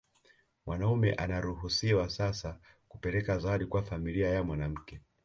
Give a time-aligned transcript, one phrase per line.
[0.65, 4.99] Mwanaume anaruhusiwa sasa kupeleka zawadi kwa familia ya mwanamke